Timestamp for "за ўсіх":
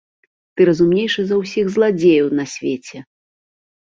1.31-1.65